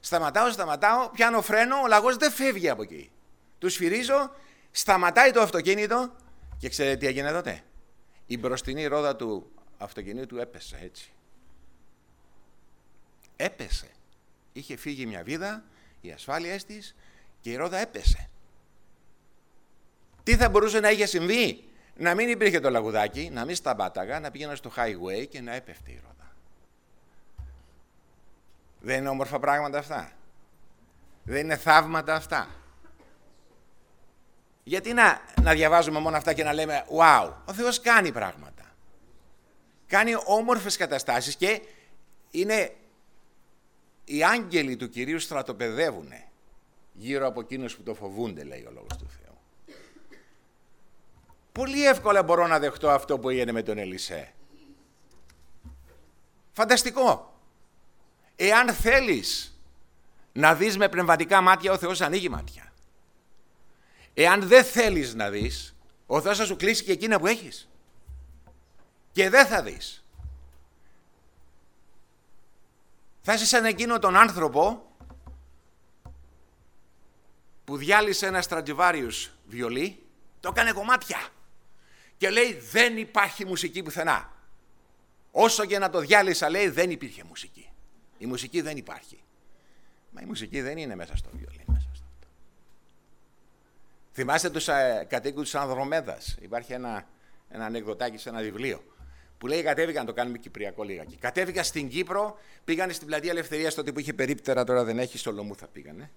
[0.01, 3.11] Σταματάω, σταματάω, πιάνω φρένο, ο λαγός δεν φεύγει από εκεί.
[3.59, 4.31] Τους σφυρίζω
[4.71, 6.15] Σταματάει το αυτοκίνητο
[6.59, 7.63] και ξέρετε τι έγινε τότε;
[8.27, 11.13] Η μπροστινή ρόδα του αυτοκινήτου έπεσε έτσι.
[13.41, 13.89] Έπεσε.
[14.53, 15.65] Είχε φύγει μια βίδα,
[16.01, 16.95] η ασφάλεια της
[17.41, 18.29] και η ρόδα έπεσε.
[20.23, 21.65] Τι θα μπορούσε να είχε συμβεί;
[21.97, 25.91] Να μην υπήρχε το λαγουδάκι, να μην σταμπάταγα, να πήγαινα στο highway και να έπεφτε
[25.91, 26.33] η ρόδα.
[28.81, 30.13] Δεν είναι όμορφα πράγματα αυτά.
[31.23, 32.49] Δεν είναι θαύματα αυτά.
[34.65, 38.63] Γιατί να, να διαβάζουμε μόνο αυτά και να λέμε «Wow, ο Θεός κάνει πράγματα».
[39.87, 41.63] Κάνει όμορφες καταστάσεις και
[42.31, 42.75] είναι
[44.09, 46.13] οι άγγελοι του Κυρίου στρατοπεδεύουν
[46.93, 49.39] γύρω από εκείνους που το φοβούνται, λέει ο Λόγος του Θεού.
[51.53, 54.33] Πολύ εύκολα μπορώ να δεχτώ αυτό που έγινε με τον Ελισέ.
[56.53, 57.41] Φανταστικό.
[58.37, 59.59] Εάν θέλεις
[60.33, 62.73] να δεις με πνευματικά μάτια, ο Θεός ανοίγει μάτια.
[64.15, 65.75] Εάν δεν θέλεις να δεις,
[66.07, 67.69] ο Θεός θα σου κλείσει και εκείνα που έχεις.
[69.13, 70.05] Και δεν θα δεις.
[73.31, 74.93] Θα είσαι σαν εκείνο τον άνθρωπο
[77.65, 80.07] που διάλυσε ένα στρατιβάριους βιολί,
[80.41, 81.29] το έκανε κομμάτια
[82.17, 84.33] και λέει δεν υπάρχει μουσική πουθενά.
[85.31, 87.71] Όσο και να το διάλυσα λέει δεν υπήρχε μουσική.
[88.19, 89.23] Η μουσική δεν υπάρχει.
[90.11, 91.65] Μα η μουσική δεν είναι μέσα στο βιολί.
[94.13, 96.37] Θυμάστε τους ε, κατοίκους της Ανδρομέδας.
[96.41, 97.07] Υπάρχει ένα,
[97.49, 98.83] ένα ανεκδοτάκι σε ένα βιβλίο
[99.39, 101.05] που λέει κατέβηκαν, το κάνουμε κυπριακό λίγα.
[101.21, 105.33] Κατέβηκαν στην Κύπρο, πήγανε στην πλατεία Ελευθερίας τότε που είχε περίπτερα, τώρα δεν έχει, στο
[105.33, 106.11] Λομού θα πήγανε.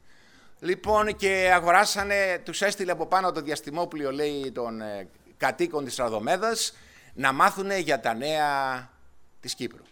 [0.59, 5.07] Λοιπόν, και αγοράσανε, τους έστειλε από πάνω το διαστημόπλιο, λέει, των ε,
[5.37, 6.51] κατοίκων της Ανδρομέδα
[7.13, 8.89] να μάθουν για τα νέα
[9.39, 9.83] της Κύπρου.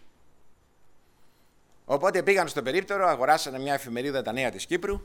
[1.84, 5.00] Οπότε πήγαν στο περίπτερο, αγοράσανε μια εφημερίδα τα νέα της Κύπρου,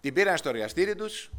[0.00, 1.30] την πήραν στο εργαστήρι τους,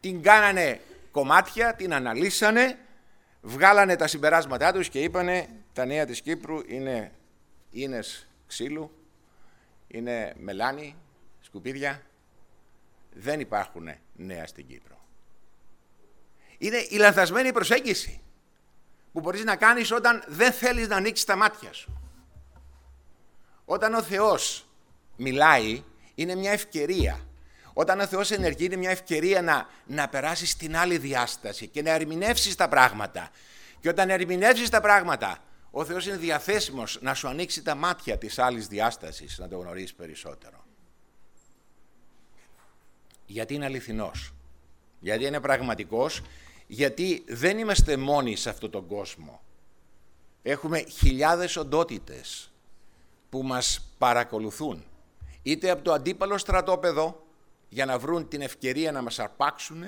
[0.00, 2.78] την κάνανε κομμάτια, την αναλύσανε,
[3.44, 7.12] βγάλανε τα συμπεράσματά τους και είπανε τα νέα της Κύπρου είναι
[7.70, 8.90] ίνες ξύλου,
[9.86, 10.96] είναι μελάνι,
[11.40, 12.02] σκουπίδια.
[13.12, 14.98] Δεν υπάρχουν νέα στην Κύπρο.
[16.58, 18.20] Είναι η λανθασμένη προσέγγιση
[19.12, 21.98] που μπορείς να κάνεις όταν δεν θέλεις να ανοίξεις τα μάτια σου.
[23.64, 24.68] Όταν ο Θεός
[25.16, 25.82] μιλάει,
[26.14, 27.20] είναι μια ευκαιρία.
[27.74, 31.90] Όταν ο Θεός ενεργεί, είναι μια ευκαιρία να, να περάσεις στην άλλη διάσταση και να
[31.90, 33.30] ερμηνεύσεις τα πράγματα.
[33.80, 35.38] Και όταν ερμηνεύσεις τα πράγματα,
[35.70, 39.94] ο Θεός είναι διαθέσιμος να σου ανοίξει τα μάτια της άλλης διάστασης, να το γνωρίσεις
[39.94, 40.64] περισσότερο.
[43.26, 44.34] Γιατί είναι αληθινός.
[45.00, 46.22] Γιατί είναι πραγματικός.
[46.66, 49.42] Γιατί δεν είμαστε μόνοι σε αυτόν τον κόσμο.
[50.42, 52.52] Έχουμε χιλιάδες οντότητες
[53.30, 54.84] που μας παρακολουθούν.
[55.42, 57.23] Είτε από το αντίπαλο στρατόπεδο
[57.74, 59.84] για να βρουν την ευκαιρία να μας αρπάξουν,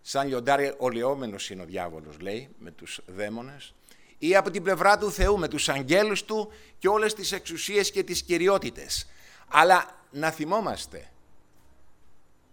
[0.00, 3.74] σαν λιοντάρι ολαιόμενος είναι ο διάβολος λέει με τους δαίμονες,
[4.18, 8.02] ή από την πλευρά του Θεού με τους αγγέλους του και όλες τις εξουσίες και
[8.02, 9.06] τις κυριότητες.
[9.48, 11.10] Αλλά να θυμόμαστε,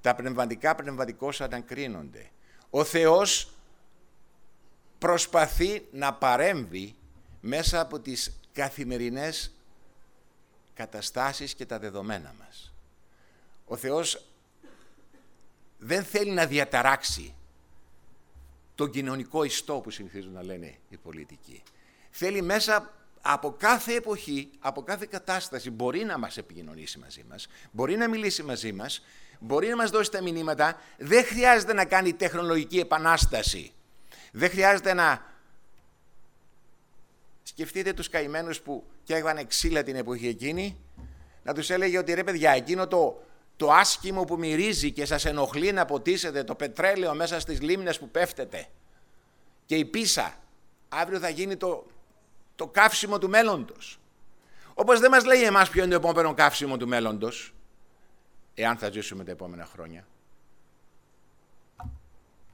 [0.02, 2.30] τα πνευματικά πνευματικώς ανακρίνονται.
[2.70, 3.52] Ο Θεός
[4.98, 6.96] προσπαθεί να παρέμβει
[7.42, 9.52] μέσα από τις καθημερινές
[10.74, 12.72] καταστάσεις και τα δεδομένα μας.
[13.68, 14.26] Ο Θεός
[15.78, 17.36] δεν θέλει να διαταράξει
[18.76, 21.64] τον κοινωνικό ιστό που συνηθίζουν να λένε οι πολιτικοί.
[22.10, 27.98] Θέλει μέσα από κάθε εποχή, από κάθε κατάσταση μπορεί να μας επικοινωνήσει μαζί μας, μπορεί
[27.98, 29.06] να μιλήσει μαζί μας,
[29.40, 33.72] μπορεί να μας δώσει τα μηνύματα, δεν χρειάζεται να κάνει τεχνολογική επανάσταση.
[34.32, 35.36] Δεν χρειάζεται να...
[37.44, 40.78] Σκεφτείτε τους καημένους που καίγανε ξύλα την εποχή εκείνη,
[41.44, 43.24] να τους έλεγε ότι ρε παιδιά, εκείνο το,
[43.58, 48.10] το άσχημο που μυρίζει και σας ενοχλεί να ποτίσετε το πετρέλαιο μέσα στις λίμνες που
[48.10, 48.68] πέφτετε
[49.66, 50.36] και η πίσα
[50.90, 51.86] αύριο θα γίνει το,
[52.56, 54.00] το καύσιμο του μέλλοντος.
[54.74, 57.54] Όπως δεν μας λέει εμάς ποιο είναι το επόμενο καύσιμο του μέλλοντος,
[58.54, 60.08] εάν θα ζήσουμε τα επόμενα χρόνια.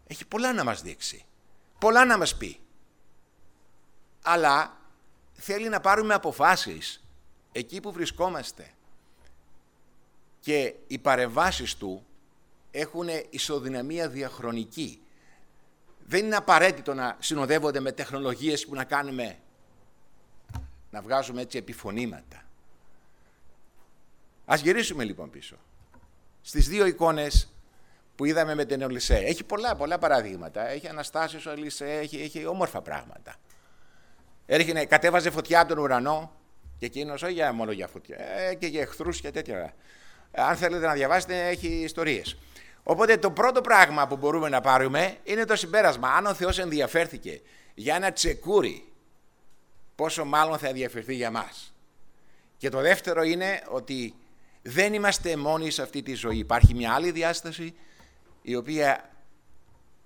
[0.07, 1.25] Έχει πολλά να μας δείξει,
[1.79, 2.59] πολλά να μας πει.
[4.23, 4.77] Αλλά
[5.33, 7.03] θέλει να πάρουμε αποφάσεις
[7.51, 8.71] εκεί που βρισκόμαστε
[10.43, 12.05] και οι παρεμβάσεις του
[12.71, 15.01] έχουν ισοδυναμία διαχρονική.
[15.99, 19.37] Δεν είναι απαραίτητο να συνοδεύονται με τεχνολογίες που να κάνουμε,
[20.91, 22.45] να βγάζουμε έτσι επιφωνήματα.
[24.45, 25.55] Ας γυρίσουμε λοιπόν πίσω.
[26.41, 27.53] Στις δύο εικόνες
[28.15, 29.15] που είδαμε με την Ολυσέ.
[29.15, 30.67] Έχει πολλά, πολλά παραδείγματα.
[30.67, 33.35] Έχει αναστάσεις ο Ολυσέ, έχει, έχει όμορφα πράγματα.
[34.45, 36.35] Έρχεται, κατέβαζε φωτιά από τον ουρανό
[36.77, 39.73] και εκείνος όχι για, μόνο για φωτιά, ε, και για εχθρούς και τέτοια.
[40.35, 42.37] Αν θέλετε να διαβάσετε, έχει ιστορίες.
[42.83, 46.09] Οπότε το πρώτο πράγμα που μπορούμε να πάρουμε είναι το συμπέρασμα.
[46.09, 47.41] Αν ο Θεός ενδιαφέρθηκε
[47.73, 48.93] για ένα τσεκούρι,
[49.95, 51.73] πόσο μάλλον θα ενδιαφερθεί για μας.
[52.57, 54.15] Και το δεύτερο είναι ότι
[54.61, 56.37] δεν είμαστε μόνοι σε αυτή τη ζωή.
[56.37, 57.75] Υπάρχει μια άλλη διάσταση
[58.41, 59.09] η οποία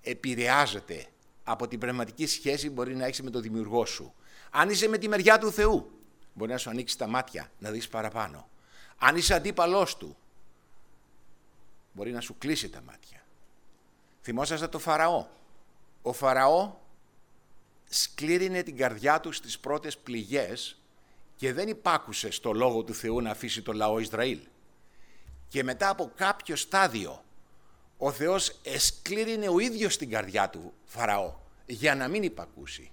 [0.02, 1.06] επηρεάζεται
[1.44, 4.14] από την πνευματική σχέση που μπορεί να έχεις με τον δημιουργό σου.
[4.50, 5.90] Αν είσαι με τη μεριά του Θεού,
[6.32, 8.48] μπορεί να σου ανοίξει τα μάτια, να δεις παραπάνω.
[8.98, 10.16] Αν είσαι αντίπαλός του,
[11.92, 13.22] μπορεί να σου κλείσει τα μάτια.
[14.22, 15.26] Θυμόσαστε το Φαραώ.
[16.02, 16.74] Ο Φαραώ
[17.88, 20.80] σκλήρινε την καρδιά του στις πρώτες πληγές
[21.36, 24.40] και δεν υπάκουσε στο λόγο του Θεού να αφήσει το λαό Ισραήλ.
[25.48, 27.24] Και μετά από κάποιο στάδιο
[27.98, 31.34] ο Θεός εσκλήρινε ο ίδιος την καρδιά του Φαραώ
[31.66, 32.90] για να μην υπακούσει.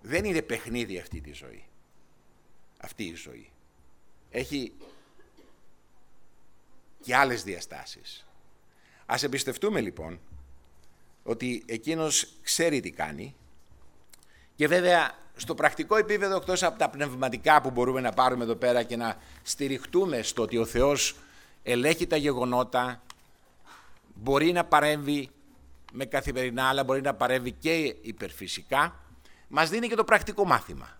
[0.00, 1.69] Δεν είναι παιχνίδι αυτή τη ζωή.
[2.80, 3.50] Αυτή η ζωή.
[4.30, 4.72] Έχει
[7.02, 8.26] και άλλες διαστάσεις.
[9.06, 10.20] Ας εμπιστευτούμε λοιπόν
[11.22, 13.34] ότι εκείνος ξέρει τι κάνει
[14.54, 18.82] και βέβαια στο πρακτικό επίπεδο εκτός από τα πνευματικά που μπορούμε να πάρουμε εδώ πέρα
[18.82, 21.16] και να στηριχτούμε στο ότι ο Θεός
[21.62, 23.02] ελέγχει τα γεγονότα,
[24.14, 25.30] μπορεί να παρέμβει
[25.92, 29.04] με καθημερινά, αλλά μπορεί να παρέμβει και υπερφυσικά,
[29.48, 30.99] μας δίνει και το πρακτικό μάθημα,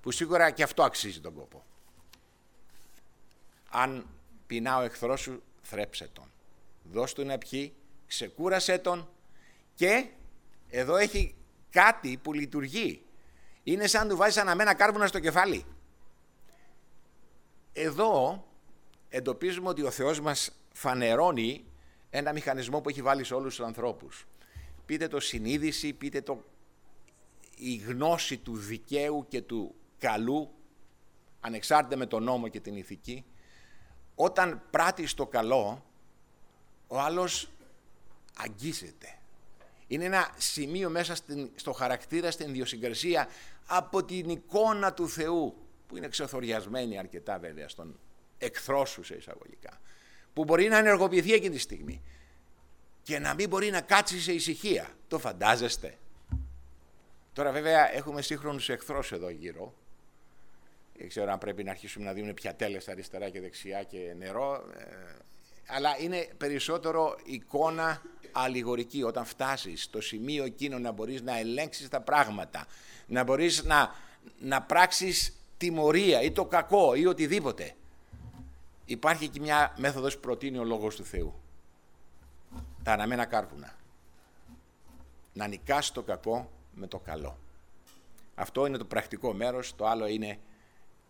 [0.00, 1.64] που σίγουρα και αυτό αξίζει τον κόπο.
[3.70, 4.06] Αν
[4.46, 6.32] πεινά ο εχθρός σου, θρέψε τον.
[6.82, 7.74] Δώσ' του να πιει,
[8.06, 9.08] ξεκούρασέ τον
[9.74, 10.08] και
[10.68, 11.34] εδώ έχει
[11.70, 13.02] κάτι που λειτουργεί.
[13.62, 15.64] Είναι σαν του βάζεις αναμένα κάρβουνα στο κεφάλι.
[17.72, 18.44] Εδώ
[19.08, 21.64] εντοπίζουμε ότι ο Θεός μας φανερώνει
[22.10, 24.26] ένα μηχανισμό που έχει βάλει σε όλους τους ανθρώπους.
[24.86, 26.44] Πείτε το συνείδηση, πείτε το
[27.56, 30.50] η γνώση του δικαίου και του καλού,
[31.40, 33.24] ανεξάρτητα με τον νόμο και την ηθική,
[34.14, 35.84] όταν πράττει το καλό,
[36.86, 37.50] ο άλλος
[38.36, 39.14] αγγίζεται.
[39.86, 43.28] Είναι ένα σημείο μέσα στην, στο χαρακτήρα, στην ιδιοσυγκρασία
[43.66, 47.98] από την εικόνα του Θεού, που είναι ξεθοριασμένη αρκετά βέβαια στον
[48.38, 49.80] εχθρό σου σε εισαγωγικά,
[50.32, 52.02] που μπορεί να ενεργοποιηθεί εκείνη τη στιγμή
[53.02, 54.88] και να μην μπορεί να κάτσει σε ησυχία.
[55.08, 55.98] Το φαντάζεστε;
[57.32, 59.74] Τώρα βέβαια έχουμε σύγχρονους εχθρούς εδώ γύρω.
[61.00, 64.64] Δεν ξέρω αν πρέπει να αρχίσουμε να δίνουν πιατέλες αριστερά και δεξιά και νερό.
[64.76, 64.84] Ε,
[65.66, 69.02] αλλά είναι περισσότερο εικόνα αλληγορική.
[69.02, 72.66] Όταν φτάσεις στο σημείο εκείνο να μπορείς να ελέγξεις τα πράγματα,
[73.06, 73.94] να μπορείς να,
[74.38, 77.74] να πράξεις τιμωρία ή το κακό ή οτιδήποτε.
[78.84, 81.34] Υπάρχει και μια μέθοδος που προτείνει ο Λόγος του Θεού.
[82.82, 83.76] Τα αναμένα κάρβουνα.
[85.32, 87.38] Να νικάς το κακό με το καλό.
[88.34, 90.38] Αυτό είναι το πρακτικό μέρος, το άλλο είναι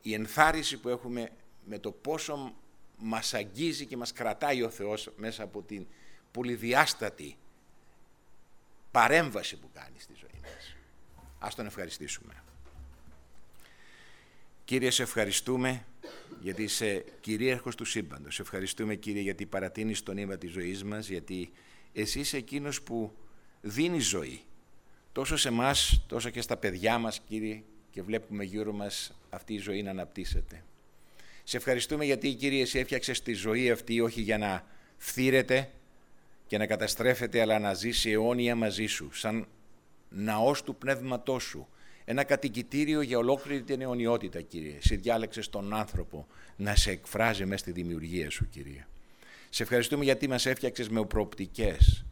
[0.03, 1.31] η ενθάρρυνση που έχουμε
[1.65, 2.55] με το πόσο
[2.97, 5.87] μας αγγίζει και μας κρατάει ο Θεός μέσα από την
[6.31, 7.37] πολυδιάστατη
[8.91, 10.77] παρέμβαση που κάνει στη ζωή μας.
[11.39, 12.45] Ας τον ευχαριστήσουμε.
[14.65, 15.85] Κύριε, σε ευχαριστούμε
[16.41, 18.35] γιατί είσαι κυρίαρχος του σύμπαντος.
[18.35, 21.53] Σε ευχαριστούμε, Κύριε, γιατί παρατείνεις το νήμα της ζωής μας, γιατί
[21.93, 23.13] εσύ είσαι εκείνος που
[23.61, 24.43] δίνεις ζωή.
[25.13, 29.59] Τόσο σε εμάς, τόσο και στα παιδιά μας, Κύριε, και βλέπουμε γύρω μας αυτή η
[29.59, 30.62] ζωή να αναπτύσσεται.
[31.44, 34.64] Σε ευχαριστούμε γιατί, Κύριε, εσύ έφτιαξες τη ζωή αυτή όχι για να
[34.96, 35.70] φθήρεται
[36.46, 39.46] και να καταστρέφεται, αλλά να ζήσει αιώνια μαζί σου, σαν
[40.09, 41.68] ναός του πνεύματός σου,
[42.05, 44.76] ένα κατοικητήριο για ολόκληρη την αιωνιότητα, Κύριε.
[44.76, 46.26] Εσύ διάλεξες τον άνθρωπο
[46.57, 48.87] να σε εκφράζει μέσα στη δημιουργία σου, Κύριε.
[49.50, 52.05] Σε ευχαριστούμε γιατί μας έφτιαξες με προοπτικές.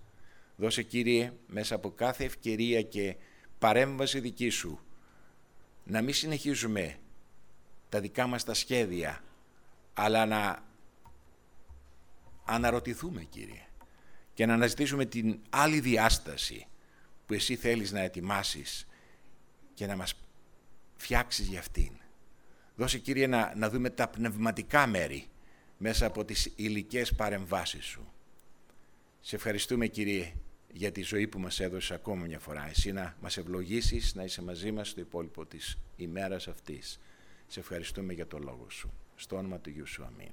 [0.56, 3.16] Δώσε, Κύριε, μέσα από κάθε ευκαιρία και
[3.58, 4.80] παρέμβαση δική σου,
[5.88, 6.98] να μην συνεχίζουμε
[7.88, 9.22] τα δικά μας τα σχέδια,
[9.94, 10.64] αλλά να
[12.44, 13.66] αναρωτηθούμε, Κύριε,
[14.35, 16.66] και να αναζητήσουμε την άλλη διάσταση
[17.27, 18.87] που εσύ θέλεις να ετοιμάσεις
[19.74, 20.14] και να μας
[20.96, 21.92] φτιάξεις για αυτήν.
[22.74, 25.27] Δώσε Κύριε να, να δούμε τα πνευματικά μέρη
[25.79, 28.12] μέσα από τις υλικές παρεμβάσεις Σου.
[29.20, 30.33] Σε ευχαριστούμε Κύριε
[30.72, 32.68] για τη ζωή που μας έδωσε ακόμα μια φορά.
[32.68, 37.00] Εσύ να μας ευλογήσεις, να είσαι μαζί μας στο υπόλοιπο της ημέρας αυτής.
[37.46, 38.92] Σε ευχαριστούμε για το λόγο Σου.
[39.14, 40.04] Στο όνομα του Γιού Σου.
[40.04, 40.33] Αμήν.